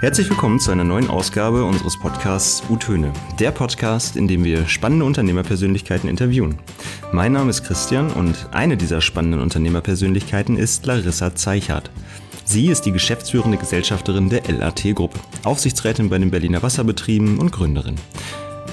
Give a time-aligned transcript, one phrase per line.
[0.00, 5.04] Herzlich willkommen zu einer neuen Ausgabe unseres Podcasts U-Töne, der Podcast, in dem wir spannende
[5.04, 6.56] Unternehmerpersönlichkeiten interviewen.
[7.10, 11.90] Mein Name ist Christian und eine dieser spannenden Unternehmerpersönlichkeiten ist Larissa Zeichert.
[12.44, 17.96] Sie ist die geschäftsführende Gesellschafterin der LAT-Gruppe, Aufsichtsrätin bei den Berliner Wasserbetrieben und Gründerin.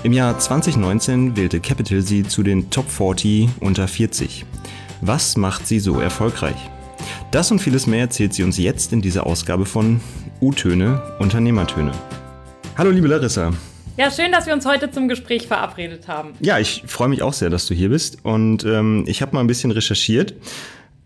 [0.04, 4.46] Im Jahr 2019 wählte Capital sie zu den Top 40 unter 40.
[5.02, 6.70] Was macht sie so erfolgreich?
[7.32, 10.00] Das und vieles mehr erzählt sie uns jetzt in dieser Ausgabe von
[10.42, 11.92] U-Töne, Unternehmertöne.
[12.78, 13.54] Hallo liebe Larissa.
[13.98, 16.34] Ja, schön, dass wir uns heute zum Gespräch verabredet haben.
[16.42, 19.40] Ja, ich freue mich auch sehr, dass du hier bist und ähm, ich habe mal
[19.40, 20.34] ein bisschen recherchiert.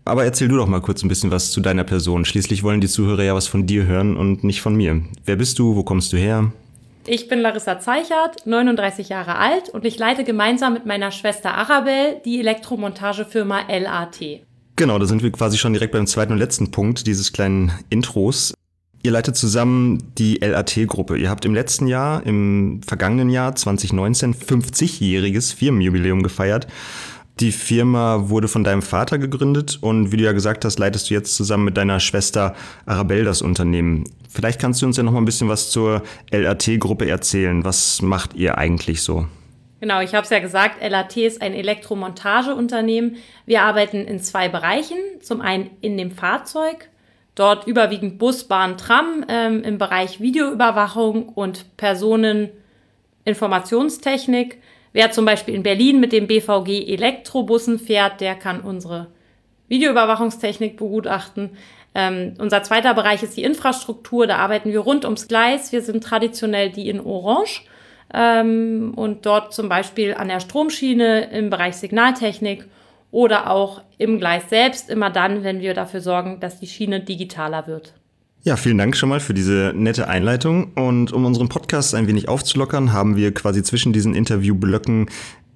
[0.04, 2.24] Aber erzähl du doch mal kurz ein bisschen was zu deiner Person.
[2.24, 5.02] Schließlich wollen die Zuhörer ja was von dir hören und nicht von mir.
[5.24, 5.76] Wer bist du?
[5.76, 6.50] Wo kommst du her?
[7.06, 12.20] Ich bin Larissa Zeichert, 39 Jahre alt und ich leite gemeinsam mit meiner Schwester Arabelle
[12.24, 14.40] die Elektromontagefirma LAT.
[14.74, 18.54] Genau, da sind wir quasi schon direkt beim zweiten und letzten Punkt dieses kleinen Intros.
[19.02, 21.16] Ihr leitet zusammen die LAT-Gruppe.
[21.16, 26.66] Ihr habt im letzten Jahr, im vergangenen Jahr 2019, 50-jähriges Firmenjubiläum gefeiert.
[27.40, 31.14] Die Firma wurde von deinem Vater gegründet und wie du ja gesagt hast, leitest du
[31.14, 34.04] jetzt zusammen mit deiner Schwester Arabelle das Unternehmen.
[34.28, 37.64] Vielleicht kannst du uns ja noch mal ein bisschen was zur LAT-Gruppe erzählen.
[37.64, 39.26] Was macht ihr eigentlich so?
[39.80, 43.16] Genau, ich habe es ja gesagt, LAT ist ein Elektromontageunternehmen.
[43.46, 44.98] Wir arbeiten in zwei Bereichen.
[45.22, 46.90] Zum einen in dem Fahrzeug,
[47.34, 54.58] dort überwiegend Bus, Bahn, Tram, ähm, im Bereich Videoüberwachung und Personeninformationstechnik.
[54.92, 59.06] Wer zum Beispiel in Berlin mit dem BVG Elektrobussen fährt, der kann unsere
[59.68, 61.50] Videoüberwachungstechnik begutachten.
[61.94, 64.26] Ähm, unser zweiter Bereich ist die Infrastruktur.
[64.26, 65.72] Da arbeiten wir rund ums Gleis.
[65.72, 67.62] Wir sind traditionell die in Orange
[68.12, 72.66] ähm, und dort zum Beispiel an der Stromschiene im Bereich Signaltechnik
[73.10, 77.66] oder auch im Gleis selbst, immer dann, wenn wir dafür sorgen, dass die Schiene digitaler
[77.66, 77.94] wird.
[78.42, 80.72] Ja, vielen Dank schon mal für diese nette Einleitung.
[80.72, 85.10] Und um unseren Podcast ein wenig aufzulockern, haben wir quasi zwischen diesen Interviewblöcken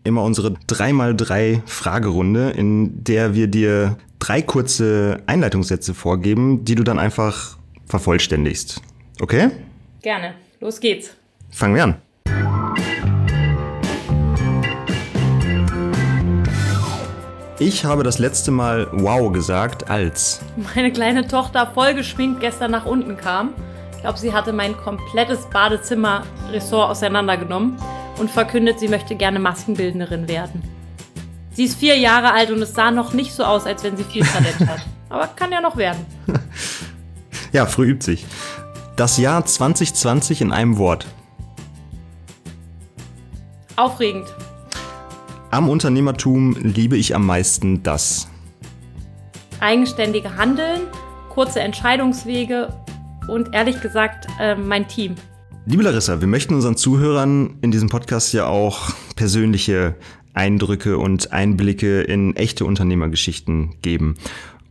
[0.04, 6.98] immer unsere 3x3 Fragerunde, in der wir dir drei kurze Einleitungssätze vorgeben, die du dann
[6.98, 7.56] einfach
[7.86, 8.82] vervollständigst.
[9.20, 9.50] Okay?
[10.02, 10.34] Gerne.
[10.60, 11.16] Los geht's.
[11.50, 12.03] Fangen wir an.
[17.60, 20.40] Ich habe das letzte Mal wow gesagt, als
[20.74, 23.50] meine kleine Tochter vollgeschminkt gestern nach unten kam.
[23.92, 27.76] Ich glaube, sie hatte mein komplettes Badezimmer-Ressort auseinandergenommen
[28.18, 30.64] und verkündet, sie möchte gerne Maskenbildnerin werden.
[31.52, 34.04] Sie ist vier Jahre alt und es sah noch nicht so aus, als wenn sie
[34.04, 34.80] viel Talent hat.
[35.08, 36.04] Aber kann ja noch werden.
[37.52, 38.26] ja, früh übt sich.
[38.96, 41.06] Das Jahr 2020 in einem Wort.
[43.76, 44.26] Aufregend.
[45.54, 48.26] Am Unternehmertum liebe ich am meisten das.
[49.60, 50.80] Eigenständige Handeln,
[51.28, 52.74] kurze Entscheidungswege
[53.28, 55.14] und ehrlich gesagt äh, mein Team.
[55.64, 59.94] Liebe Larissa, wir möchten unseren Zuhörern in diesem Podcast ja auch persönliche
[60.32, 64.16] Eindrücke und Einblicke in echte Unternehmergeschichten geben.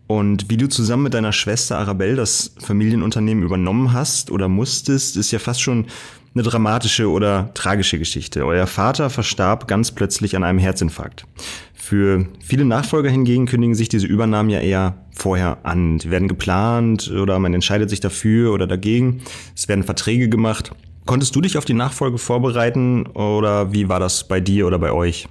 [0.08, 5.32] Und wie du zusammen mit deiner Schwester Arabelle das Familienunternehmen übernommen hast oder musstest, ist
[5.32, 5.86] ja fast schon
[6.34, 8.46] eine dramatische oder tragische Geschichte.
[8.46, 11.26] Euer Vater verstarb ganz plötzlich an einem Herzinfarkt.
[11.74, 16.00] Für viele Nachfolger hingegen kündigen sich diese Übernahmen ja eher vorher an.
[16.00, 19.22] Die werden geplant oder man entscheidet sich dafür oder dagegen.
[19.56, 20.72] Es werden Verträge gemacht.
[21.06, 24.92] Konntest du dich auf die Nachfolge vorbereiten oder wie war das bei dir oder bei
[24.92, 25.28] euch?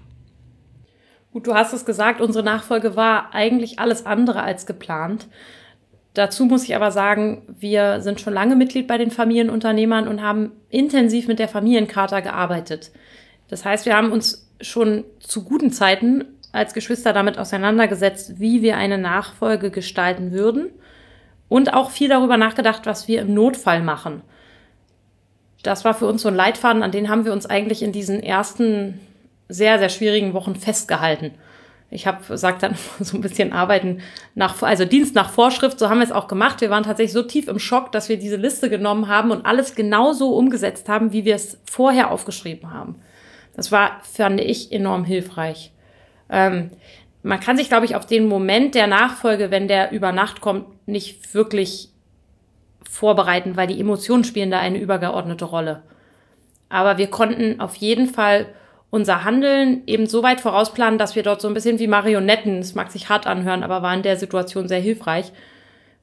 [1.33, 5.29] Gut, du hast es gesagt, unsere Nachfolge war eigentlich alles andere als geplant.
[6.15, 10.53] Dazu muss ich aber sagen, wir sind schon lange Mitglied bei den Familienunternehmern und haben
[10.69, 12.91] intensiv mit der Familiencharta gearbeitet.
[13.49, 18.77] Das heißt, wir haben uns schon zu guten Zeiten als Geschwister damit auseinandergesetzt, wie wir
[18.77, 20.69] eine Nachfolge gestalten würden
[21.49, 24.23] und auch viel darüber nachgedacht, was wir im Notfall machen.
[25.63, 28.23] Das war für uns so ein Leitfaden, an den haben wir uns eigentlich in diesen
[28.23, 29.01] ersten
[29.49, 31.33] sehr, sehr schwierigen Wochen festgehalten.
[31.93, 34.01] Ich habe, sagt dann so ein bisschen Arbeiten
[34.35, 36.61] nach, also Dienst nach Vorschrift, so haben wir es auch gemacht.
[36.61, 39.75] Wir waren tatsächlich so tief im Schock, dass wir diese Liste genommen haben und alles
[39.75, 42.97] genauso umgesetzt haben, wie wir es vorher aufgeschrieben haben.
[43.55, 45.73] Das war, fand ich, enorm hilfreich.
[46.31, 46.71] Ähm,
[47.23, 50.89] man kann sich, glaube ich, auf den Moment der Nachfolge, wenn der über Nacht kommt,
[50.89, 51.91] nicht wirklich
[52.89, 55.83] vorbereiten, weil die Emotionen spielen da eine übergeordnete Rolle.
[56.69, 58.47] Aber wir konnten auf jeden Fall
[58.93, 62.75] unser Handeln eben so weit vorausplanen, dass wir dort so ein bisschen wie Marionetten, es
[62.75, 65.33] mag sich hart anhören, aber war in der Situation sehr hilfreich,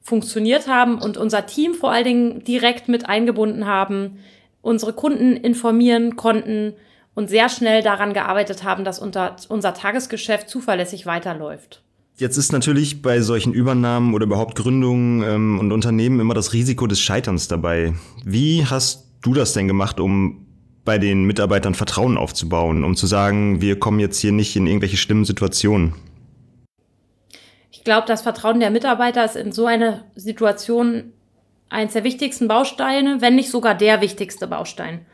[0.00, 4.18] funktioniert haben und unser Team vor allen Dingen direkt mit eingebunden haben,
[4.60, 6.74] unsere Kunden informieren konnten
[7.14, 11.84] und sehr schnell daran gearbeitet haben, dass unser, unser Tagesgeschäft zuverlässig weiterläuft.
[12.16, 16.88] Jetzt ist natürlich bei solchen Übernahmen oder überhaupt Gründungen ähm, und Unternehmen immer das Risiko
[16.88, 17.94] des Scheiterns dabei.
[18.24, 20.48] Wie hast du das denn gemacht, um
[20.84, 24.96] bei den Mitarbeitern Vertrauen aufzubauen, um zu sagen, wir kommen jetzt hier nicht in irgendwelche
[24.96, 25.94] schlimmen Situationen?
[27.70, 31.12] Ich glaube, das Vertrauen der Mitarbeiter ist in so einer Situation
[31.68, 35.06] eines der wichtigsten Bausteine, wenn nicht sogar der wichtigste Baustein.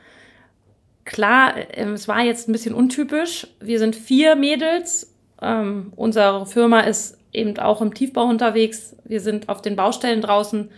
[1.05, 3.47] Klar, ähm, es war jetzt ein bisschen untypisch.
[3.61, 8.97] Wir sind vier Mädels ähm, unsere Firma ist eben auch im Tiefbau unterwegs.
[9.05, 10.71] Wir sind auf den Baustellen draußen,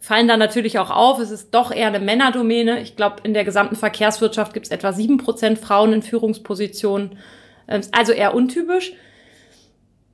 [0.00, 1.20] fallen da natürlich auch auf.
[1.20, 2.80] Es ist doch eher eine Männerdomäne.
[2.80, 7.18] Ich glaube, in der gesamten Verkehrswirtschaft gibt es etwa sieben Prozent Frauen in Führungspositionen.
[7.68, 8.94] Ähm, also eher untypisch.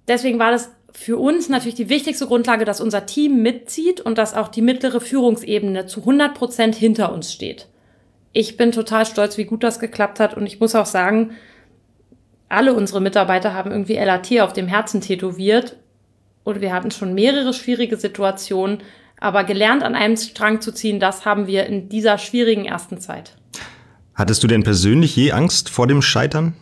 [0.08, 4.34] Deswegen war das für uns natürlich die wichtigste Grundlage, dass unser Team mitzieht und dass
[4.34, 7.68] auch die mittlere Führungsebene zu 100 Prozent hinter uns steht.
[8.32, 11.32] Ich bin total stolz, wie gut das geklappt hat und ich muss auch sagen,
[12.48, 15.76] alle unsere Mitarbeiter haben irgendwie LAT auf dem Herzen tätowiert
[16.44, 18.78] und wir hatten schon mehrere schwierige Situationen,
[19.18, 23.36] aber gelernt an einem Strang zu ziehen, das haben wir in dieser schwierigen ersten Zeit.
[24.14, 26.54] Hattest du denn persönlich je Angst vor dem Scheitern?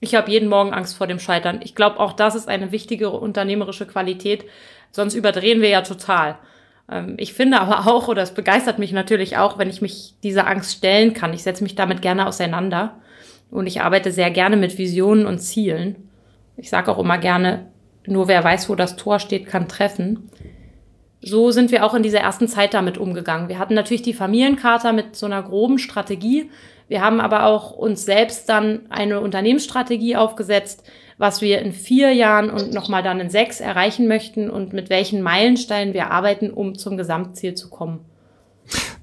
[0.00, 1.60] Ich habe jeden Morgen Angst vor dem Scheitern.
[1.62, 4.44] Ich glaube, auch das ist eine wichtige unternehmerische Qualität.
[4.90, 6.36] Sonst überdrehen wir ja total.
[6.90, 10.48] Ähm, ich finde aber auch, oder es begeistert mich natürlich auch, wenn ich mich dieser
[10.48, 11.32] Angst stellen kann.
[11.32, 13.00] Ich setze mich damit gerne auseinander.
[13.50, 16.08] Und ich arbeite sehr gerne mit Visionen und Zielen.
[16.56, 17.66] Ich sage auch immer gerne,
[18.06, 20.30] nur wer weiß, wo das Tor steht, kann treffen.
[21.22, 23.48] So sind wir auch in dieser ersten Zeit damit umgegangen.
[23.48, 26.50] Wir hatten natürlich die Familienkarte mit so einer groben Strategie.
[26.88, 30.82] Wir haben aber auch uns selbst dann eine Unternehmensstrategie aufgesetzt,
[31.18, 35.22] was wir in vier Jahren und nochmal dann in sechs erreichen möchten und mit welchen
[35.22, 38.00] Meilensteinen wir arbeiten, um zum Gesamtziel zu kommen.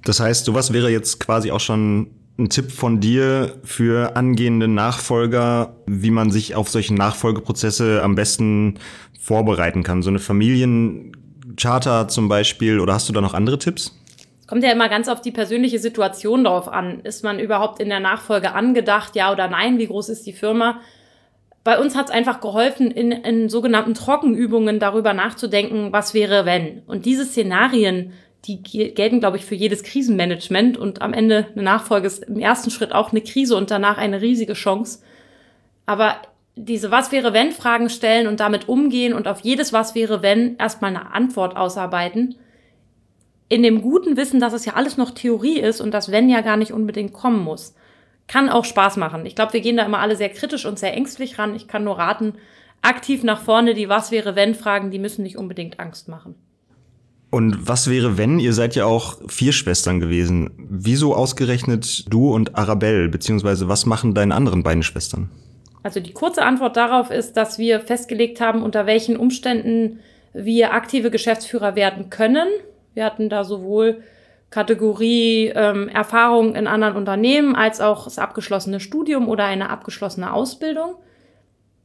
[0.04, 5.76] Das heißt, sowas wäre jetzt quasi auch schon ein Tipp von dir für angehende Nachfolger,
[5.86, 8.76] wie man sich auf solche Nachfolgeprozesse am besten
[9.20, 10.02] vorbereiten kann?
[10.02, 10.20] So eine
[11.60, 13.96] Familiencharter zum Beispiel oder hast du da noch andere Tipps?
[14.48, 17.02] Kommt ja immer ganz auf die persönliche Situation drauf an.
[17.02, 19.78] Ist man überhaupt in der Nachfolge angedacht, ja oder nein?
[19.78, 20.80] Wie groß ist die Firma?
[21.64, 26.82] Bei uns hat es einfach geholfen, in, in sogenannten Trockenübungen darüber nachzudenken, was wäre, wenn.
[26.88, 28.14] Und diese Szenarien
[28.46, 32.72] die gelten, glaube ich, für jedes Krisenmanagement und am Ende eine Nachfolge ist im ersten
[32.72, 35.00] Schritt auch eine Krise und danach eine riesige Chance.
[35.86, 36.16] Aber
[36.62, 40.58] diese Was wäre wenn Fragen stellen und damit umgehen und auf jedes Was wäre wenn
[40.58, 42.36] erstmal eine Antwort ausarbeiten.
[43.48, 46.42] In dem guten Wissen, dass es ja alles noch Theorie ist und das wenn ja
[46.42, 47.76] gar nicht unbedingt kommen muss.
[48.28, 49.26] Kann auch Spaß machen.
[49.26, 51.56] Ich glaube, wir gehen da immer alle sehr kritisch und sehr ängstlich ran.
[51.56, 52.34] Ich kann nur raten,
[52.82, 56.36] aktiv nach vorne die Was wäre wenn Fragen, die müssen nicht unbedingt Angst machen.
[57.32, 60.52] Und was wäre, wenn, ihr seid ja auch vier Schwestern gewesen.
[60.58, 65.30] Wieso ausgerechnet du und Arabelle, beziehungsweise was machen deine anderen beiden Schwestern?
[65.84, 70.00] Also die kurze Antwort darauf ist, dass wir festgelegt haben, unter welchen Umständen
[70.34, 72.48] wir aktive Geschäftsführer werden können.
[72.94, 74.04] Wir hatten da sowohl
[74.50, 80.96] Kategorie ähm, Erfahrung in anderen Unternehmen als auch das abgeschlossene Studium oder eine abgeschlossene Ausbildung.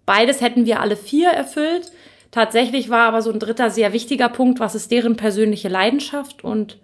[0.06, 1.93] Beides hätten wir alle vier erfüllt.
[2.31, 6.79] Tatsächlich war aber so ein dritter sehr wichtiger Punkt, was ist deren persönliche Leidenschaft und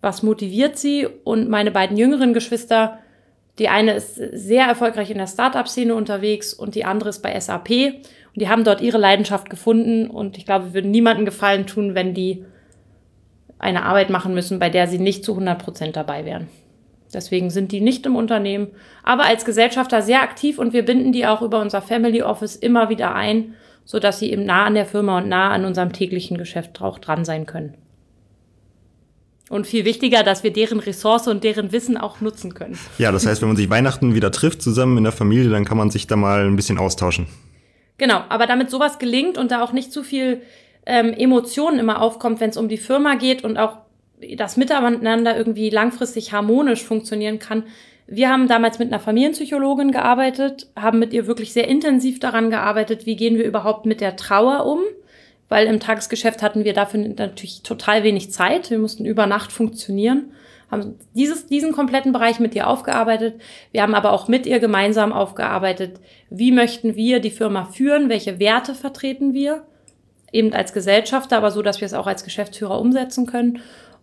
[0.00, 1.06] was motiviert sie?
[1.24, 2.98] Und meine beiden jüngeren Geschwister,
[3.58, 7.70] die eine ist sehr erfolgreich in der Startup-Szene unterwegs und die andere ist bei SAP.
[7.70, 11.94] Und die haben dort ihre Leidenschaft gefunden und ich glaube, wir würden niemandem Gefallen tun,
[11.94, 12.44] wenn die
[13.58, 16.48] eine Arbeit machen müssen, bei der sie nicht zu 100 Prozent dabei wären.
[17.12, 18.68] Deswegen sind die nicht im Unternehmen,
[19.02, 22.88] aber als Gesellschafter sehr aktiv und wir binden die auch über unser Family Office immer
[22.88, 23.54] wieder ein
[23.90, 27.00] so dass sie eben nah an der Firma und nah an unserem täglichen Geschäft auch
[27.00, 27.74] dran sein können.
[29.50, 32.78] Und viel wichtiger, dass wir deren Ressource und deren Wissen auch nutzen können.
[32.98, 35.76] Ja, das heißt, wenn man sich Weihnachten wieder trifft zusammen in der Familie, dann kann
[35.76, 37.26] man sich da mal ein bisschen austauschen.
[37.98, 40.40] Genau, aber damit sowas gelingt und da auch nicht zu viel
[40.86, 43.78] ähm, Emotionen immer aufkommt, wenn es um die Firma geht und auch
[44.36, 47.64] das Miteinander irgendwie langfristig harmonisch funktionieren kann,
[48.12, 53.06] wir haben damals mit einer Familienpsychologin gearbeitet, haben mit ihr wirklich sehr intensiv daran gearbeitet,
[53.06, 54.80] wie gehen wir überhaupt mit der Trauer um,
[55.50, 58.70] weil im Tagesgeschäft hatten wir dafür natürlich total wenig Zeit.
[58.70, 60.30] Wir mussten über Nacht funktionieren,
[60.70, 63.40] haben dieses, diesen kompletten Bereich mit ihr aufgearbeitet.
[63.72, 68.38] Wir haben aber auch mit ihr gemeinsam aufgearbeitet, wie möchten wir die Firma führen, welche
[68.38, 69.64] Werte vertreten wir,
[70.32, 73.58] eben als Gesellschafter, aber so, dass wir es auch als Geschäftsführer umsetzen können.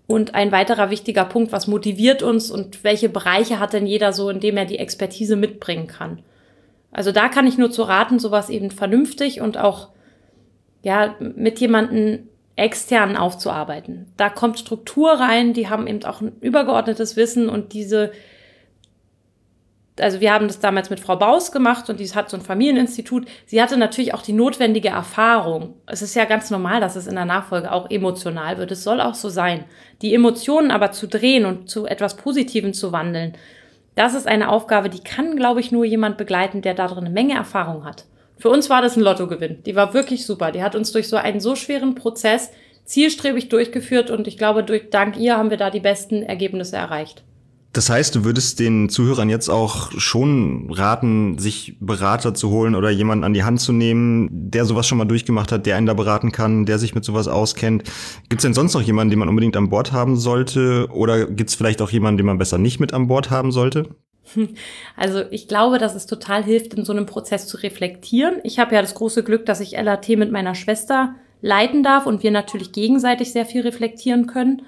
[0.06, 4.30] Und ein weiterer wichtiger Punkt, was motiviert uns und welche Bereiche hat denn jeder so,
[4.30, 6.20] in dem er die Expertise mitbringen kann.
[6.92, 9.90] Also da kann ich nur zu raten, sowas eben vernünftig und auch
[10.88, 14.08] ja mit jemanden externen aufzuarbeiten.
[14.18, 18.12] Da kommt Struktur rein, die haben eben auch ein übergeordnetes Wissen und diese
[20.00, 23.28] also wir haben das damals mit Frau Baus gemacht und die hat so ein Familieninstitut.
[23.48, 25.74] Sie hatte natürlich auch die notwendige Erfahrung.
[25.88, 28.72] Es ist ja ganz normal, dass es in der Nachfolge auch emotional wird.
[28.72, 29.64] Es soll auch so sein.
[30.04, 33.34] Die Emotionen aber zu drehen und zu etwas Positivem zu wandeln,
[33.96, 37.34] das ist eine Aufgabe, die kann, glaube ich, nur jemand begleiten, der darin eine Menge
[37.34, 38.06] Erfahrung hat.
[38.38, 39.64] Für uns war das ein Lottogewinn.
[39.66, 40.52] Die war wirklich super.
[40.52, 42.52] Die hat uns durch so einen so schweren Prozess
[42.86, 47.24] zielstrebig durchgeführt und ich glaube, durch, dank ihr haben wir da die besten Ergebnisse erreicht.
[47.74, 52.90] Das heißt, du würdest den Zuhörern jetzt auch schon raten, sich Berater zu holen oder
[52.90, 55.94] jemanden an die Hand zu nehmen, der sowas schon mal durchgemacht hat, der einen da
[55.94, 57.84] beraten kann, der sich mit sowas auskennt.
[58.30, 60.88] Gibt es denn sonst noch jemanden, den man unbedingt an Bord haben sollte?
[60.92, 63.90] Oder gibt es vielleicht auch jemanden, den man besser nicht mit an Bord haben sollte?
[64.96, 68.36] Also ich glaube, dass es total hilft, in so einem Prozess zu reflektieren.
[68.44, 72.24] Ich habe ja das große Glück, dass ich LAT mit meiner Schwester leiten darf und
[72.24, 74.64] wir natürlich gegenseitig sehr viel reflektieren können.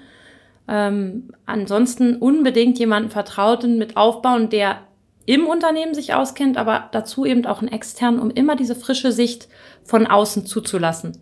[0.68, 4.78] Ähm, ansonsten unbedingt jemanden Vertrauten mit aufbauen, der
[5.26, 9.48] im Unternehmen sich auskennt, aber dazu eben auch einen externen, um immer diese frische Sicht
[9.84, 11.18] von außen zuzulassen.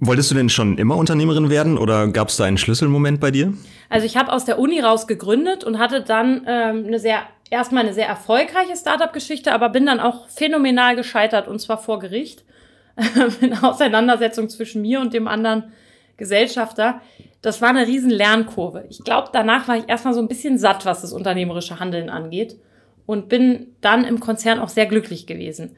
[0.00, 3.54] Wolltest du denn schon immer Unternehmerin werden oder gab es da einen Schlüsselmoment bei dir?
[3.88, 7.22] Also ich habe aus der Uni raus gegründet und hatte dann ähm, eine sehr
[7.54, 12.44] erstmal eine sehr erfolgreiche Startup-Geschichte, aber bin dann auch phänomenal gescheitert und zwar vor Gericht.
[13.40, 15.72] in Auseinandersetzung zwischen mir und dem anderen
[16.16, 17.00] Gesellschafter.
[17.42, 18.84] Das war eine riesen Lernkurve.
[18.88, 22.56] Ich glaube, danach war ich erstmal so ein bisschen satt, was das unternehmerische Handeln angeht
[23.06, 25.76] und bin dann im Konzern auch sehr glücklich gewesen.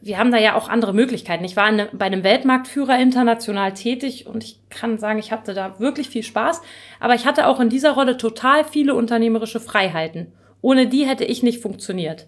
[0.00, 1.44] Wir haben da ja auch andere Möglichkeiten.
[1.44, 5.78] Ich war eine, bei einem Weltmarktführer international tätig und ich kann sagen, ich hatte da
[5.78, 6.62] wirklich viel Spaß.
[7.00, 10.32] Aber ich hatte auch in dieser Rolle total viele unternehmerische Freiheiten.
[10.64, 12.26] Ohne die hätte ich nicht funktioniert.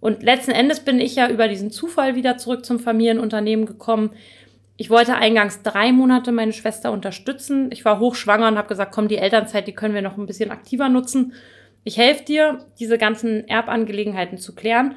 [0.00, 4.12] Und letzten Endes bin ich ja über diesen Zufall wieder zurück zum Familienunternehmen gekommen.
[4.78, 7.68] Ich wollte eingangs drei Monate meine Schwester unterstützen.
[7.70, 10.50] Ich war hochschwanger und habe gesagt, komm, die Elternzeit, die können wir noch ein bisschen
[10.50, 11.34] aktiver nutzen.
[11.84, 14.96] Ich helfe dir, diese ganzen Erbangelegenheiten zu klären.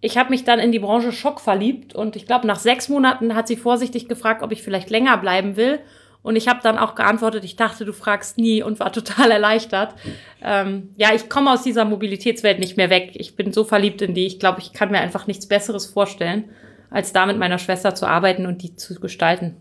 [0.00, 3.34] Ich habe mich dann in die Branche Schock verliebt und ich glaube, nach sechs Monaten
[3.34, 5.78] hat sie vorsichtig gefragt, ob ich vielleicht länger bleiben will.
[6.24, 9.94] Und ich habe dann auch geantwortet, ich dachte, du fragst nie und war total erleichtert.
[10.42, 13.10] Ähm, ja, ich komme aus dieser Mobilitätswelt nicht mehr weg.
[13.14, 14.26] Ich bin so verliebt in die.
[14.26, 16.46] Ich glaube, ich kann mir einfach nichts Besseres vorstellen,
[16.88, 19.56] als da mit meiner Schwester zu arbeiten und die zu gestalten.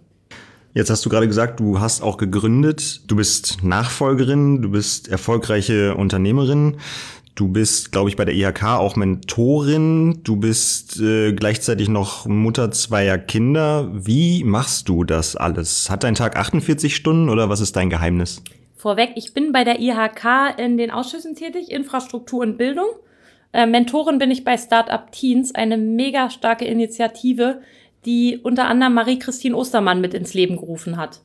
[0.73, 3.01] Jetzt hast du gerade gesagt, du hast auch gegründet.
[3.11, 6.77] Du bist Nachfolgerin, du bist erfolgreiche Unternehmerin.
[7.35, 10.21] Du bist, glaube ich, bei der IHK auch Mentorin.
[10.23, 13.89] Du bist äh, gleichzeitig noch Mutter zweier Kinder.
[13.91, 15.89] Wie machst du das alles?
[15.89, 18.43] Hat dein Tag 48 Stunden oder was ist dein Geheimnis?
[18.75, 22.89] Vorweg, ich bin bei der IHK in den Ausschüssen tätig, Infrastruktur und Bildung.
[23.51, 27.61] Äh, Mentorin bin ich bei Startup Teens, eine mega starke Initiative,
[28.05, 31.21] die unter anderem Marie-Christine Ostermann mit ins Leben gerufen hat.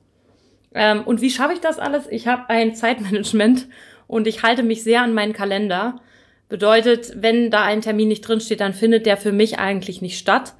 [0.75, 2.07] Ähm, und wie schaffe ich das alles?
[2.11, 3.67] Ich habe ein Zeitmanagement
[4.09, 6.01] und ich halte mich sehr an meinen Kalender.
[6.49, 10.55] Bedeutet, wenn da ein Termin nicht drinsteht, dann findet der für mich eigentlich nicht statt.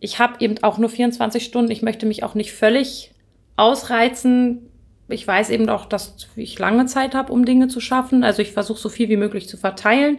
[0.00, 1.72] Ich habe eben auch nur 24 Stunden.
[1.72, 3.10] Ich möchte mich auch nicht völlig
[3.56, 4.70] ausreizen.
[5.08, 8.22] Ich weiß eben auch, dass ich lange Zeit habe, um Dinge zu schaffen.
[8.22, 10.18] Also ich versuche so viel wie möglich zu verteilen.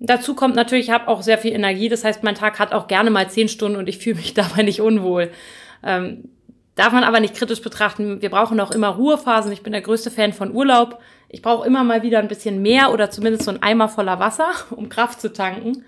[0.00, 1.88] Dazu kommt natürlich, ich habe auch sehr viel Energie.
[1.88, 4.64] Das heißt, mein Tag hat auch gerne mal zehn Stunden und ich fühle mich dabei
[4.64, 5.30] nicht unwohl.
[5.82, 6.28] Ähm,
[6.78, 8.22] darf man aber nicht kritisch betrachten.
[8.22, 9.50] Wir brauchen auch immer Ruhephasen.
[9.50, 11.00] Ich bin der größte Fan von Urlaub.
[11.28, 14.48] Ich brauche immer mal wieder ein bisschen mehr oder zumindest so ein Eimer voller Wasser,
[14.70, 15.84] um Kraft zu tanken.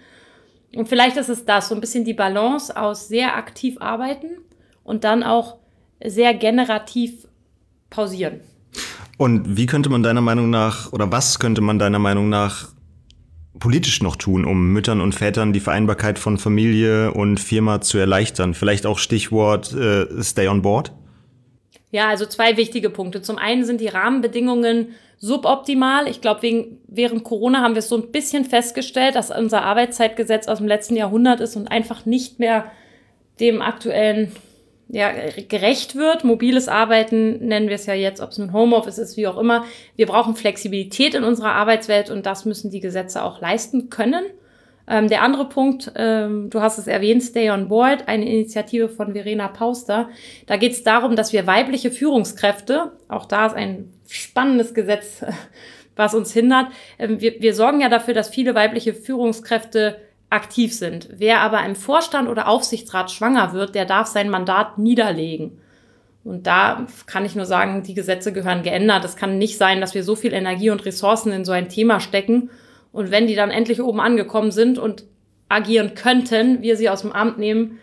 [0.74, 4.30] Und vielleicht ist es das, so ein bisschen die Balance aus sehr aktiv arbeiten
[4.82, 5.58] und dann auch
[6.04, 7.26] sehr generativ
[7.88, 8.40] pausieren.
[9.16, 12.68] Und wie könnte man deiner Meinung nach, oder was könnte man deiner Meinung nach
[13.60, 18.54] politisch noch tun, um Müttern und Vätern die Vereinbarkeit von Familie und Firma zu erleichtern?
[18.54, 20.92] Vielleicht auch Stichwort äh, Stay on Board?
[21.92, 23.22] Ja, also zwei wichtige Punkte.
[23.22, 24.88] Zum einen sind die Rahmenbedingungen
[25.18, 26.08] suboptimal.
[26.08, 30.48] Ich glaube, wegen, während Corona haben wir es so ein bisschen festgestellt, dass unser Arbeitszeitgesetz
[30.48, 32.70] aus dem letzten Jahrhundert ist und einfach nicht mehr
[33.38, 34.32] dem aktuellen
[34.92, 35.10] ja,
[35.48, 36.24] gerecht wird.
[36.24, 39.64] Mobiles Arbeiten nennen wir es ja jetzt, ob es ein Homeoffice ist, wie auch immer.
[39.96, 44.24] Wir brauchen Flexibilität in unserer Arbeitswelt und das müssen die Gesetze auch leisten können.
[44.88, 49.12] Ähm, der andere Punkt, ähm, du hast es erwähnt, Stay on Board, eine Initiative von
[49.12, 50.08] Verena Pauster.
[50.46, 55.24] Da geht es darum, dass wir weibliche Führungskräfte, auch da ist ein spannendes Gesetz,
[55.94, 56.66] was uns hindert,
[56.98, 61.08] ähm, wir, wir sorgen ja dafür, dass viele weibliche Führungskräfte aktiv sind.
[61.12, 65.58] Wer aber im Vorstand oder Aufsichtsrat schwanger wird, der darf sein Mandat niederlegen.
[66.22, 69.04] Und da kann ich nur sagen, die Gesetze gehören geändert.
[69.04, 71.98] Es kann nicht sein, dass wir so viel Energie und Ressourcen in so ein Thema
[71.98, 72.50] stecken
[72.92, 75.04] und wenn die dann endlich oben angekommen sind und
[75.48, 77.78] agieren könnten, wir sie aus dem Amt nehmen,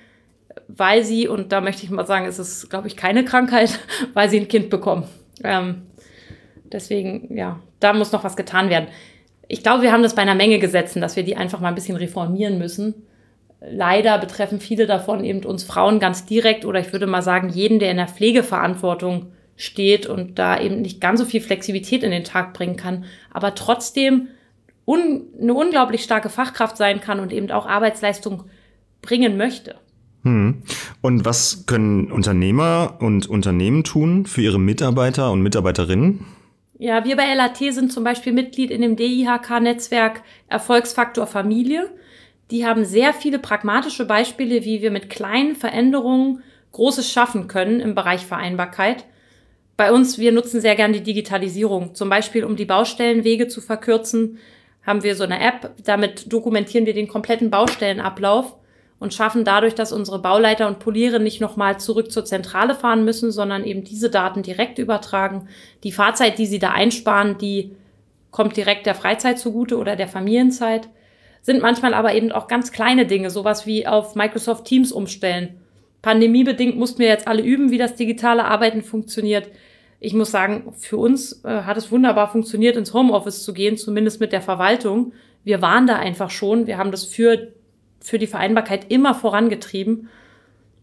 [0.68, 3.80] weil sie, und da möchte ich mal sagen, es ist, glaube ich, keine Krankheit,
[4.14, 5.04] weil sie ein Kind bekommen.
[5.44, 5.84] Ähm,
[6.64, 8.88] deswegen, ja, da muss noch was getan werden
[9.48, 11.76] Ich glaube, wir haben das bei einer Menge Gesetzen, dass wir die einfach mal ein
[11.76, 12.94] bisschen reformieren müssen.
[13.60, 17.80] Leider betreffen viele davon eben uns Frauen ganz direkt oder ich würde mal sagen, jeden,
[17.80, 22.24] der in der Pflegeverantwortung steht und da eben nicht ganz so viel Flexibilität in den
[22.24, 24.28] Tag bringen kann, aber trotzdem
[24.86, 28.44] un eine unglaublich starke Fachkraft sein kann und eben auch Arbeitsleistung
[29.02, 29.76] bringen möchte.
[30.24, 30.62] Hm.
[31.02, 36.26] Und was können Unternehmer und Unternehmen tun für ihre Mitarbeiter und Mitarbeiterinnen?
[36.80, 41.90] Ja, wir bei LAT sind zum Beispiel Mitglied in dem DIHK-Netzwerk Erfolgsfaktor Familie.
[42.52, 46.44] Die haben sehr viele pragmatische Beispiele, wie wir mit kleinen Veränderungen
[46.74, 49.06] Großes schaffen können im Bereich Vereinbarkeit.
[49.76, 51.96] Bei uns, wir nutzen sehr gern die Digitalisierung.
[51.96, 54.38] Zum Beispiel, um die Baustellenwege zu verkürzen,
[54.86, 55.72] haben wir so eine App.
[55.84, 58.56] Damit dokumentieren wir den kompletten Baustellenablauf
[59.00, 63.32] und schaffen dadurch, dass unsere Bauleiter und Poliere nicht nochmal zurück zur Zentrale fahren müssen,
[63.32, 65.48] sondern eben diese Daten direkt übertragen.
[65.84, 67.76] Die Fahrzeit, die sie da einsparen, die
[68.32, 70.90] kommt direkt der Freizeit zugute oder der Familienzeit.
[71.42, 75.62] Sind manchmal aber eben auch ganz kleine Dinge, sowas wie auf Microsoft Teams umstellen.
[76.02, 79.50] Pandemiebedingt mussten wir jetzt alle üben, wie das digitale Arbeiten funktioniert.
[80.00, 84.20] Ich muss sagen, für uns äh, hat es wunderbar funktioniert, ins Homeoffice zu gehen, zumindest
[84.20, 85.14] mit der Verwaltung.
[85.44, 86.68] Wir waren da einfach schon.
[86.68, 87.54] Wir haben das für
[88.08, 90.10] für die Vereinbarkeit immer vorangetrieben.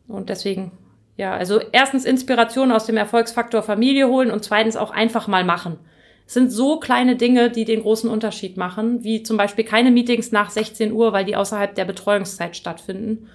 [0.08, 0.72] Und deswegen,
[1.16, 5.78] ja, also erstens Inspiration aus dem Erfolgsfaktor Familie holen und zweitens auch einfach mal machen.
[6.26, 10.32] Es sind so kleine Dinge, die den großen Unterschied machen, wie zum Beispiel keine Meetings
[10.32, 13.28] nach 16 Uhr, weil die außerhalb der Betreuungszeit stattfinden.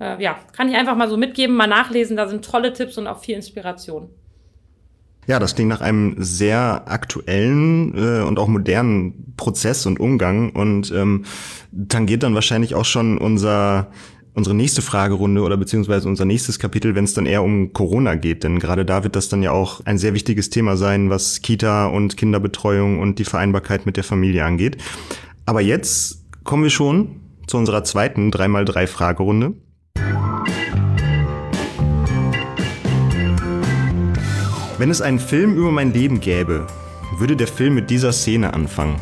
[0.00, 3.06] Äh, ja, kann ich einfach mal so mitgeben, mal nachlesen, da sind tolle Tipps und
[3.06, 4.10] auch viel Inspiration.
[5.26, 10.92] Ja, das klingt nach einem sehr aktuellen äh, und auch modernen Prozess und Umgang und
[10.92, 11.24] ähm,
[11.88, 13.88] tangiert dann wahrscheinlich auch schon unser
[14.36, 18.44] unsere nächste Fragerunde oder beziehungsweise unser nächstes Kapitel, wenn es dann eher um Corona geht.
[18.44, 21.86] Denn gerade da wird das dann ja auch ein sehr wichtiges Thema sein, was Kita
[21.86, 24.76] und Kinderbetreuung und die Vereinbarkeit mit der Familie angeht.
[25.46, 29.54] Aber jetzt kommen wir schon zu unserer zweiten 3x3 Fragerunde.
[34.78, 36.66] Wenn es einen Film über mein Leben gäbe,
[37.16, 38.96] würde der Film mit dieser Szene anfangen.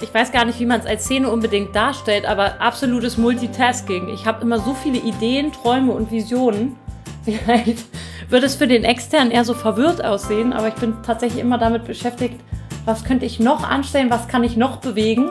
[0.00, 4.08] Ich weiß gar nicht, wie man es als Szene unbedingt darstellt, aber absolutes Multitasking.
[4.08, 6.76] Ich habe immer so viele Ideen, Träume und Visionen.
[7.24, 7.84] Vielleicht
[8.30, 11.84] würde es für den Externen eher so verwirrt aussehen, aber ich bin tatsächlich immer damit
[11.84, 12.40] beschäftigt,
[12.86, 15.28] was könnte ich noch anstellen, was kann ich noch bewegen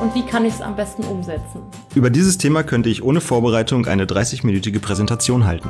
[0.00, 1.60] und wie kann ich es am besten umsetzen.
[1.94, 5.68] Über dieses Thema könnte ich ohne Vorbereitung eine 30-minütige Präsentation halten.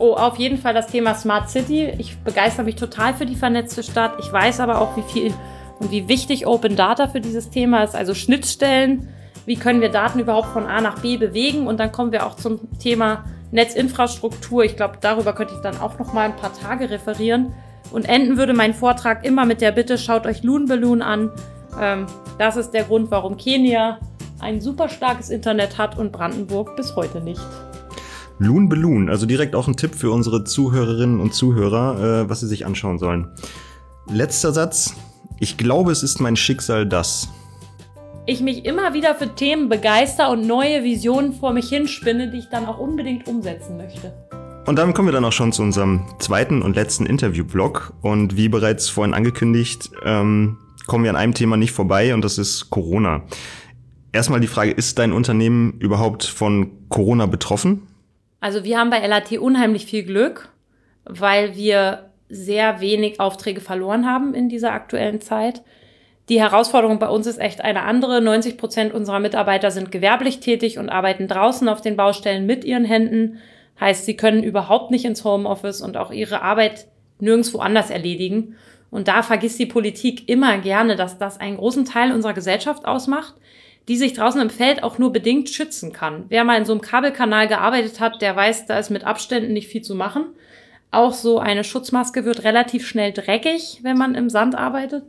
[0.00, 1.92] Oh, auf jeden Fall das Thema Smart City.
[1.98, 4.14] Ich begeister mich total für die vernetzte Stadt.
[4.18, 5.34] Ich weiß aber auch, wie viel
[5.78, 9.10] und wie wichtig Open Data für dieses Thema ist, also Schnittstellen.
[9.44, 11.66] Wie können wir Daten überhaupt von A nach B bewegen?
[11.66, 14.64] Und dann kommen wir auch zum Thema Netzinfrastruktur.
[14.64, 17.52] Ich glaube, darüber könnte ich dann auch noch mal ein paar Tage referieren.
[17.92, 21.30] Und enden würde mein Vortrag immer mit der Bitte, schaut euch Loon Balloon an.
[21.78, 22.06] Ähm,
[22.38, 23.98] das ist der Grund, warum Kenia
[24.38, 27.42] ein super starkes Internet hat und Brandenburg bis heute nicht.
[28.42, 32.46] Loon Balloon, also direkt auch ein Tipp für unsere Zuhörerinnen und Zuhörer, äh, was sie
[32.46, 33.28] sich anschauen sollen.
[34.10, 34.94] Letzter Satz.
[35.40, 37.28] Ich glaube, es ist mein Schicksal, dass
[38.24, 42.48] ich mich immer wieder für Themen begeister und neue Visionen vor mich hinspinne, die ich
[42.48, 44.14] dann auch unbedingt umsetzen möchte.
[44.66, 47.92] Und damit kommen wir dann auch schon zu unserem zweiten und letzten Interview-Blog.
[48.00, 52.38] Und wie bereits vorhin angekündigt, ähm, kommen wir an einem Thema nicht vorbei und das
[52.38, 53.22] ist Corona.
[54.12, 57.82] Erstmal die Frage, ist dein Unternehmen überhaupt von Corona betroffen?
[58.40, 60.48] Also wir haben bei LAT unheimlich viel Glück,
[61.04, 65.62] weil wir sehr wenig Aufträge verloren haben in dieser aktuellen Zeit.
[66.28, 68.20] Die Herausforderung bei uns ist echt eine andere.
[68.20, 72.84] 90 Prozent unserer Mitarbeiter sind gewerblich tätig und arbeiten draußen auf den Baustellen mit ihren
[72.84, 73.38] Händen.
[73.80, 76.86] Heißt, sie können überhaupt nicht ins Homeoffice und auch ihre Arbeit
[77.18, 78.56] nirgendwo anders erledigen.
[78.90, 83.34] Und da vergisst die Politik immer gerne, dass das einen großen Teil unserer Gesellschaft ausmacht
[83.88, 86.24] die sich draußen im Feld auch nur bedingt schützen kann.
[86.28, 89.68] Wer mal in so einem Kabelkanal gearbeitet hat, der weiß, da ist mit Abständen nicht
[89.68, 90.26] viel zu machen.
[90.90, 95.04] Auch so eine Schutzmaske wird relativ schnell dreckig, wenn man im Sand arbeitet.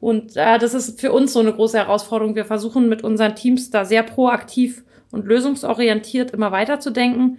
[0.00, 2.34] Und äh, das ist für uns so eine große Herausforderung.
[2.34, 7.38] Wir versuchen mit unseren Teams da sehr proaktiv und lösungsorientiert immer weiterzudenken.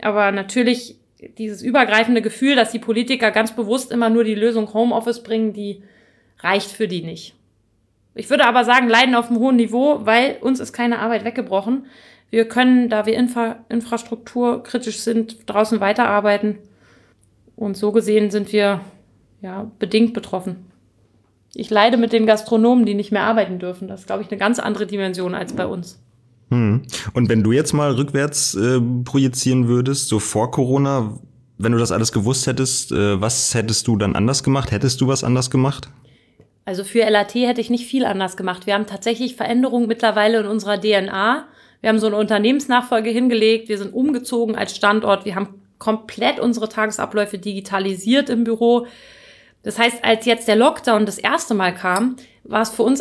[0.00, 0.96] Aber natürlich
[1.38, 5.82] dieses übergreifende Gefühl, dass die Politiker ganz bewusst immer nur die Lösung Homeoffice bringen, die
[6.40, 7.35] reicht für die nicht.
[8.16, 11.84] Ich würde aber sagen, leiden auf einem hohen Niveau, weil uns ist keine Arbeit weggebrochen.
[12.30, 16.56] Wir können, da wir Infra infrastrukturkritisch sind, draußen weiterarbeiten.
[17.56, 18.80] Und so gesehen sind wir
[19.42, 20.66] ja bedingt betroffen.
[21.54, 23.86] Ich leide mit den Gastronomen, die nicht mehr arbeiten dürfen.
[23.86, 26.00] Das ist, glaube ich, eine ganz andere Dimension als bei uns.
[26.50, 26.82] Hm.
[27.12, 31.18] Und wenn du jetzt mal rückwärts äh, projizieren würdest, so vor Corona,
[31.58, 34.70] wenn du das alles gewusst hättest, äh, was hättest du dann anders gemacht?
[34.70, 35.88] Hättest du was anders gemacht?
[36.66, 38.66] Also für LAT hätte ich nicht viel anders gemacht.
[38.66, 41.46] Wir haben tatsächlich Veränderungen mittlerweile in unserer DNA.
[41.80, 43.68] Wir haben so eine Unternehmensnachfolge hingelegt.
[43.68, 45.24] Wir sind umgezogen als Standort.
[45.24, 48.88] Wir haben komplett unsere Tagesabläufe digitalisiert im Büro.
[49.62, 53.00] Das heißt, als jetzt der Lockdown das erste Mal kam, war es für uns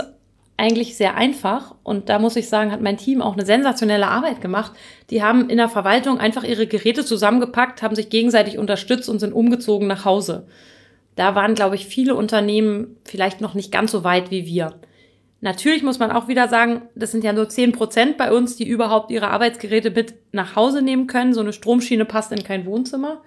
[0.58, 1.74] eigentlich sehr einfach.
[1.82, 4.74] Und da muss ich sagen, hat mein Team auch eine sensationelle Arbeit gemacht.
[5.10, 9.34] Die haben in der Verwaltung einfach ihre Geräte zusammengepackt, haben sich gegenseitig unterstützt und sind
[9.34, 10.46] umgezogen nach Hause.
[11.16, 14.80] Da waren, glaube ich, viele Unternehmen vielleicht noch nicht ganz so weit wie wir.
[15.42, 18.68] Natürlich muss man auch wieder sagen, das sind ja nur zehn Prozent bei uns, die
[18.68, 21.34] überhaupt ihre Arbeitsgeräte mit nach Hause nehmen können.
[21.34, 23.22] So eine Stromschiene passt in kein Wohnzimmer.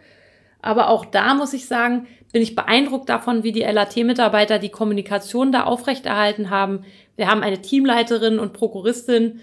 [0.61, 5.53] Aber auch da muss ich sagen, bin ich beeindruckt davon, wie die LAT-Mitarbeiter die Kommunikation
[5.53, 6.85] da aufrechterhalten haben.
[7.17, 9.41] Wir haben eine Teamleiterin und Prokuristin,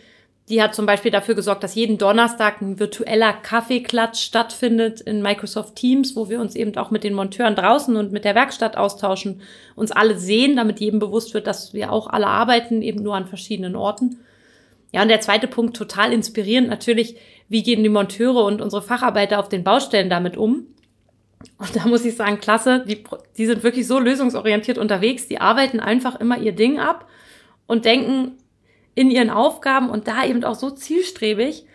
[0.48, 5.76] die hat zum Beispiel dafür gesorgt, dass jeden Donnerstag ein virtueller Kaffeeklatsch stattfindet in Microsoft
[5.76, 9.42] Teams, wo wir uns eben auch mit den Monteuren draußen und mit der Werkstatt austauschen,
[9.76, 13.26] uns alle sehen, damit jedem bewusst wird, dass wir auch alle arbeiten, eben nur an
[13.26, 14.20] verschiedenen Orten.
[14.92, 17.18] Ja, und der zweite Punkt, total inspirierend natürlich,
[17.50, 20.68] wie gehen die Monteure und unsere Facharbeiter auf den Baustellen damit um?
[21.58, 23.04] Und da muss ich sagen, klasse, die,
[23.38, 27.08] die sind wirklich so lösungsorientiert unterwegs, die arbeiten einfach immer ihr Ding ab
[27.68, 28.38] und denken,
[28.96, 31.66] in ihren Aufgaben und da eben auch so zielstrebig,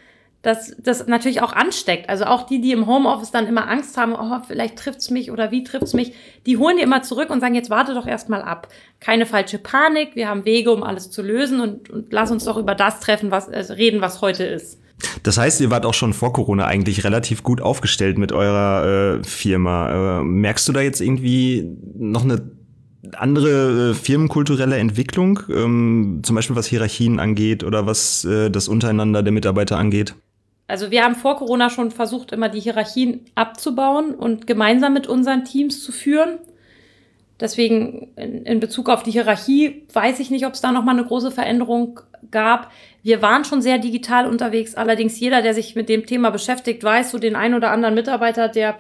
[0.43, 2.09] dass das natürlich auch ansteckt.
[2.09, 5.51] Also auch die, die im Homeoffice dann immer Angst haben, oh, vielleicht trifft's mich oder
[5.51, 6.15] wie trifft's mich,
[6.47, 8.69] die holen die immer zurück und sagen, jetzt warte doch erstmal ab.
[9.01, 12.57] Keine falsche Panik, wir haben Wege, um alles zu lösen und, und lass uns doch
[12.57, 14.81] über das treffen, was äh, reden, was heute ist.
[15.23, 19.25] Das heißt, ihr wart auch schon vor Corona eigentlich relativ gut aufgestellt mit eurer äh,
[19.25, 20.21] Firma.
[20.21, 22.60] Äh, merkst du da jetzt irgendwie noch eine
[23.17, 29.23] andere äh, firmenkulturelle Entwicklung, ähm, zum Beispiel was Hierarchien angeht oder was äh, das Untereinander
[29.23, 30.15] der Mitarbeiter angeht?
[30.69, 35.45] Also wir haben vor Corona schon versucht, immer die Hierarchien abzubauen und gemeinsam mit unseren
[35.45, 36.39] Teams zu führen.
[37.41, 40.93] Deswegen in, in Bezug auf die Hierarchie weiß ich nicht, ob es da noch mal
[40.93, 42.71] eine große Veränderung gab.
[43.03, 44.75] Wir waren schon sehr digital unterwegs.
[44.75, 48.49] Allerdings jeder, der sich mit dem Thema beschäftigt, weiß so den ein oder anderen Mitarbeiter,
[48.49, 48.79] der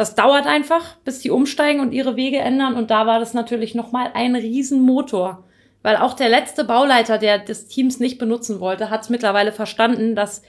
[0.00, 2.74] das dauert einfach, bis die umsteigen und ihre Wege ändern.
[2.74, 5.44] Und da war das natürlich nochmal ein Riesenmotor.
[5.82, 10.16] Weil auch der letzte Bauleiter, der des Teams nicht benutzen wollte, hat es mittlerweile verstanden,
[10.16, 10.40] dass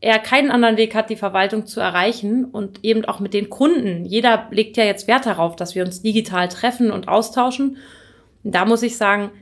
[0.00, 4.04] er keinen anderen Weg hat, die Verwaltung zu erreichen und eben auch mit den Kunden.
[4.04, 7.78] Jeder legt ja jetzt Wert darauf, dass wir uns digital treffen und austauschen.
[8.44, 9.32] Und da muss ich sagen,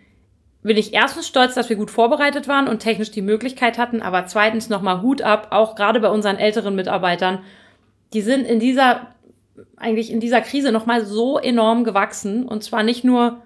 [0.62, 4.24] bin ich erstens stolz, dass wir gut vorbereitet waren und technisch die Möglichkeit hatten, aber
[4.24, 7.40] zweitens nochmal Hut ab, auch gerade bei unseren älteren Mitarbeitern.
[8.14, 9.09] Die sind in dieser
[9.76, 12.46] eigentlich in dieser Krise nochmal so enorm gewachsen.
[12.46, 13.42] Und zwar nicht nur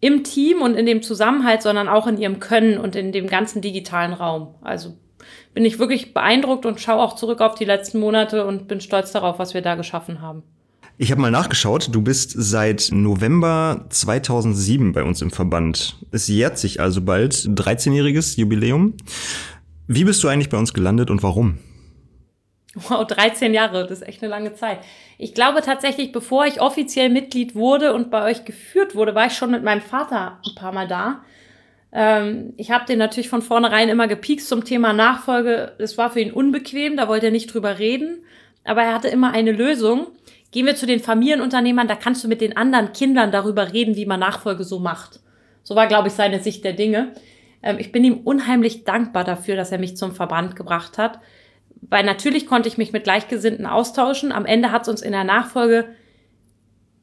[0.00, 3.62] im Team und in dem Zusammenhalt, sondern auch in ihrem Können und in dem ganzen
[3.62, 4.54] digitalen Raum.
[4.60, 4.94] Also
[5.54, 9.12] bin ich wirklich beeindruckt und schaue auch zurück auf die letzten Monate und bin stolz
[9.12, 10.42] darauf, was wir da geschaffen haben.
[10.98, 15.96] Ich habe mal nachgeschaut, du bist seit November 2007 bei uns im Verband.
[16.10, 18.94] Es jährt sich also bald, 13-jähriges Jubiläum.
[19.88, 21.58] Wie bist du eigentlich bei uns gelandet und warum?
[22.76, 24.80] Wow, 13 Jahre, das ist echt eine lange Zeit.
[25.16, 29.32] Ich glaube tatsächlich, bevor ich offiziell Mitglied wurde und bei euch geführt wurde, war ich
[29.32, 31.22] schon mit meinem Vater ein paar Mal da.
[31.90, 35.72] Ähm, ich habe den natürlich von vornherein immer gepiekst zum Thema Nachfolge.
[35.78, 38.18] Das war für ihn unbequem, da wollte er nicht drüber reden.
[38.62, 40.08] Aber er hatte immer eine Lösung.
[40.50, 44.04] Gehen wir zu den Familienunternehmern, da kannst du mit den anderen Kindern darüber reden, wie
[44.04, 45.20] man Nachfolge so macht.
[45.62, 47.14] So war, glaube ich, seine Sicht der Dinge.
[47.62, 51.20] Ähm, ich bin ihm unheimlich dankbar dafür, dass er mich zum Verband gebracht hat
[51.80, 54.32] weil natürlich konnte ich mich mit Gleichgesinnten austauschen.
[54.32, 55.86] Am Ende hat es uns in der Nachfolge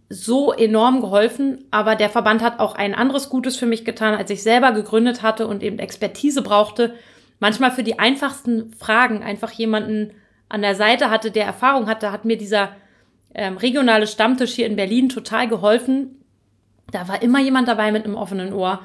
[0.09, 4.29] so enorm geholfen, aber der Verband hat auch ein anderes Gutes für mich getan, als
[4.29, 6.93] ich selber gegründet hatte und eben Expertise brauchte.
[7.39, 10.11] Manchmal für die einfachsten Fragen einfach jemanden
[10.49, 12.69] an der Seite hatte, der Erfahrung hatte, hat mir dieser
[13.33, 16.23] ähm, regionale Stammtisch hier in Berlin total geholfen.
[16.91, 18.81] Da war immer jemand dabei mit einem offenen Ohr.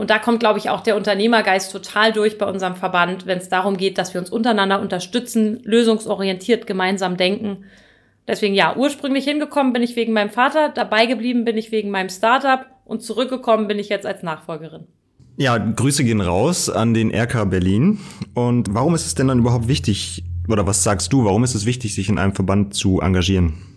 [0.00, 3.50] Und da kommt, glaube ich, auch der Unternehmergeist total durch bei unserem Verband, wenn es
[3.50, 7.66] darum geht, dass wir uns untereinander unterstützen, lösungsorientiert gemeinsam denken.
[8.26, 12.08] Deswegen ja, ursprünglich hingekommen bin ich wegen meinem Vater, dabei geblieben bin ich wegen meinem
[12.08, 14.86] Startup und zurückgekommen bin ich jetzt als Nachfolgerin.
[15.36, 17.98] Ja, Grüße gehen raus an den RK Berlin.
[18.32, 21.66] Und warum ist es denn dann überhaupt wichtig, oder was sagst du, warum ist es
[21.66, 23.69] wichtig, sich in einem Verband zu engagieren?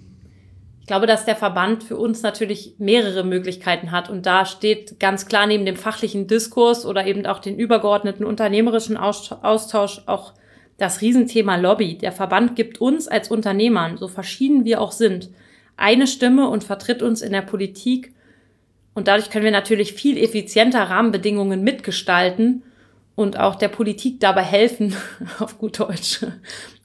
[0.84, 5.28] Ich glaube, dass der Verband für uns natürlich mehrere Möglichkeiten hat und da steht ganz
[5.28, 10.34] klar neben dem fachlichen Diskurs oder eben auch den übergeordneten unternehmerischen Austausch auch
[10.78, 11.98] das Riesenthema Lobby.
[11.98, 15.30] Der Verband gibt uns als Unternehmern, so verschieden wir auch sind,
[15.78, 18.12] eine Stimme und vertritt uns in der Politik.
[18.94, 22.62] Und dadurch können wir natürlich viel effizienter Rahmenbedingungen mitgestalten
[23.16, 24.94] und auch der Politik dabei helfen,
[25.40, 26.26] auf gut Deutsch,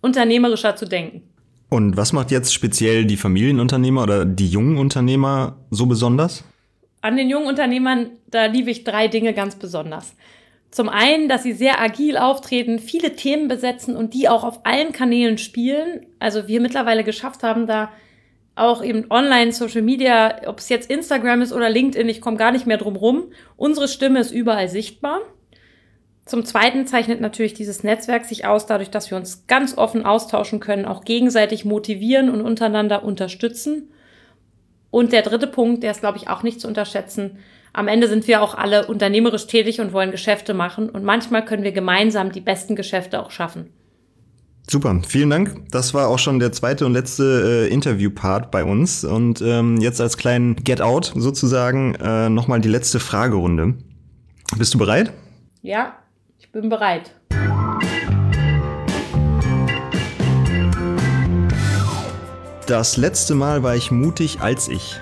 [0.02, 1.24] unternehmerischer zu denken.
[1.70, 6.44] Und was macht jetzt speziell die Familienunternehmer oder die jungen Unternehmer so besonders?
[7.00, 10.14] an den jungen Unternehmern, da liebe ich drei Dinge ganz besonders.
[10.70, 14.92] Zum einen, dass sie sehr agil auftreten, viele Themen besetzen und die auch auf allen
[14.92, 16.06] Kanälen spielen.
[16.18, 17.90] Also wir mittlerweile geschafft haben, da
[18.54, 22.52] auch eben online, Social Media, ob es jetzt Instagram ist oder LinkedIn, ich komme gar
[22.52, 23.32] nicht mehr drum rum.
[23.56, 25.20] Unsere Stimme ist überall sichtbar.
[26.28, 30.60] Zum Zweiten zeichnet natürlich dieses Netzwerk sich aus, dadurch, dass wir uns ganz offen austauschen
[30.60, 33.88] können, auch gegenseitig motivieren und untereinander unterstützen.
[34.90, 37.38] Und der dritte Punkt, der ist, glaube ich, auch nicht zu unterschätzen.
[37.72, 40.90] Am Ende sind wir auch alle unternehmerisch tätig und wollen Geschäfte machen.
[40.90, 43.70] Und manchmal können wir gemeinsam die besten Geschäfte auch schaffen.
[44.70, 45.70] Super, vielen Dank.
[45.70, 49.02] Das war auch schon der zweite und letzte äh, Interview-Part bei uns.
[49.02, 53.76] Und ähm, jetzt als kleinen Get-Out sozusagen äh, nochmal die letzte Fragerunde.
[54.58, 55.12] Bist du bereit?
[55.62, 55.96] Ja,
[56.60, 57.12] bin bereit.
[62.66, 64.96] Das letzte Mal war ich mutig als ich.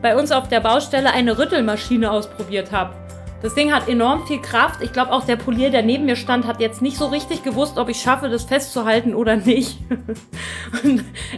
[0.00, 2.94] Bei uns auf der Baustelle eine Rüttelmaschine ausprobiert habe.
[3.42, 4.80] Das Ding hat enorm viel Kraft.
[4.82, 7.78] Ich glaube, auch der Polier, der neben mir stand, hat jetzt nicht so richtig gewusst,
[7.78, 9.78] ob ich schaffe, das festzuhalten oder nicht.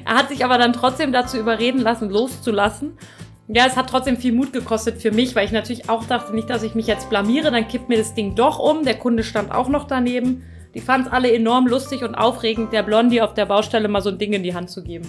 [0.04, 2.98] Er hat sich aber dann trotzdem dazu überreden lassen, loszulassen.
[3.48, 6.48] Ja, es hat trotzdem viel Mut gekostet für mich, weil ich natürlich auch dachte, nicht,
[6.48, 8.84] dass ich mich jetzt blamiere, dann kippt mir das Ding doch um.
[8.84, 10.42] Der Kunde stand auch noch daneben.
[10.74, 14.10] Die fanden es alle enorm lustig und aufregend, der Blondie auf der Baustelle mal so
[14.10, 15.06] ein Ding in die Hand zu geben.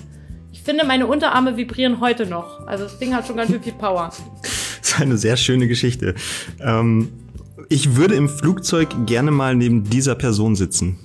[0.51, 2.67] Ich finde, meine Unterarme vibrieren heute noch.
[2.67, 4.11] Also das Ding hat schon ganz schön viel Power.
[4.83, 6.13] Das ist eine sehr schöne Geschichte.
[6.59, 7.09] Ähm,
[7.69, 10.99] ich würde im Flugzeug gerne mal neben dieser Person sitzen.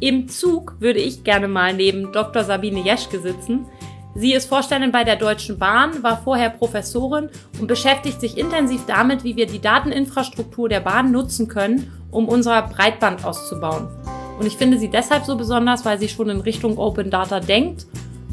[0.00, 2.42] Im Zug würde ich gerne mal neben Dr.
[2.42, 3.66] Sabine Jeschke sitzen.
[4.16, 9.24] Sie ist Vorständin bei der Deutschen Bahn, war vorher Professorin und beschäftigt sich intensiv damit,
[9.24, 13.88] wie wir die Dateninfrastruktur der Bahn nutzen können, um unser Breitband auszubauen.
[14.38, 17.86] Und ich finde sie deshalb so besonders, weil sie schon in Richtung Open Data denkt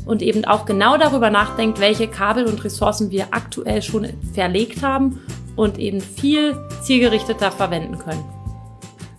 [0.05, 5.19] und eben auch genau darüber nachdenkt, welche Kabel und Ressourcen wir aktuell schon verlegt haben
[5.55, 8.23] und eben viel zielgerichteter verwenden können.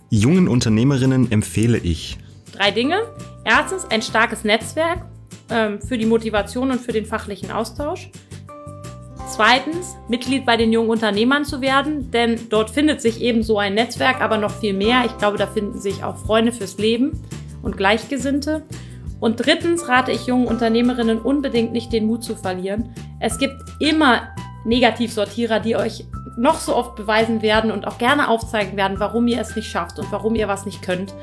[0.09, 2.17] Jungen Unternehmerinnen empfehle ich.
[2.53, 3.01] Drei Dinge.
[3.43, 5.05] Erstens ein starkes Netzwerk
[5.49, 8.09] ähm, für die Motivation und für den fachlichen Austausch.
[9.29, 13.73] Zweitens, Mitglied bei den jungen Unternehmern zu werden, denn dort findet sich eben so ein
[13.73, 15.03] Netzwerk, aber noch viel mehr.
[15.05, 17.19] Ich glaube, da finden sich auch Freunde fürs Leben
[17.63, 18.63] und Gleichgesinnte.
[19.19, 22.93] Und drittens rate ich jungen Unternehmerinnen unbedingt nicht den Mut zu verlieren.
[23.19, 24.27] Es gibt immer
[24.65, 26.05] Negativsortierer, die euch
[26.37, 29.99] noch so oft beweisen werden und auch gerne aufzeigen werden, warum ihr es nicht schafft
[29.99, 31.13] und warum ihr was nicht könnt.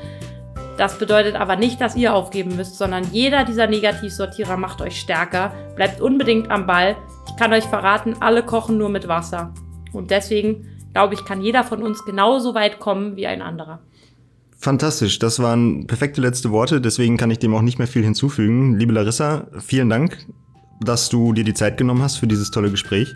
[0.81, 5.53] Das bedeutet aber nicht, dass ihr aufgeben müsst, sondern jeder dieser Negativsortierer macht euch stärker.
[5.75, 6.97] Bleibt unbedingt am Ball.
[7.27, 9.53] Ich kann euch verraten, alle kochen nur mit Wasser.
[9.93, 13.83] Und deswegen glaube ich, kann jeder von uns genauso weit kommen wie ein anderer.
[14.57, 18.79] Fantastisch, das waren perfekte letzte Worte, deswegen kann ich dem auch nicht mehr viel hinzufügen.
[18.79, 20.25] Liebe Larissa, vielen Dank,
[20.79, 23.13] dass du dir die Zeit genommen hast für dieses tolle Gespräch.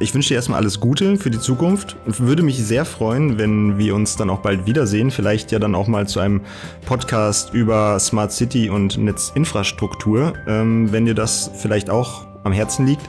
[0.00, 3.78] Ich wünsche dir erstmal alles Gute für die Zukunft und würde mich sehr freuen, wenn
[3.78, 5.12] wir uns dann auch bald wiedersehen.
[5.12, 6.40] Vielleicht ja dann auch mal zu einem
[6.84, 13.06] Podcast über Smart City und Netzinfrastruktur, ähm, wenn dir das vielleicht auch am Herzen liegt.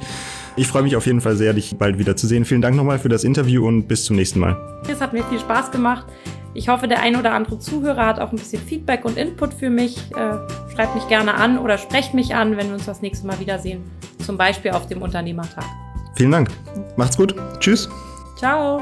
[0.57, 2.45] Ich freue mich auf jeden Fall sehr, dich bald wiederzusehen.
[2.45, 4.55] Vielen Dank nochmal für das Interview und bis zum nächsten Mal.
[4.87, 6.05] Es hat mir viel Spaß gemacht.
[6.53, 9.71] Ich hoffe, der ein oder andere Zuhörer hat auch ein bisschen Feedback und Input für
[9.71, 9.97] mich.
[10.11, 13.39] Äh, schreibt mich gerne an oder sprecht mich an, wenn wir uns das nächste Mal
[13.39, 13.83] wiedersehen.
[14.23, 15.65] Zum Beispiel auf dem Unternehmertag.
[16.15, 16.49] Vielen Dank.
[16.95, 17.35] Macht's gut.
[17.59, 17.89] Tschüss.
[18.37, 18.81] Ciao.